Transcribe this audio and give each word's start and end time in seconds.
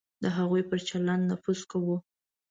د 0.23 0.25
هغوی 0.37 0.61
پر 0.69 0.79
چلند 0.89 1.23
نفوذ 1.31 1.59
کوو. 1.71 1.95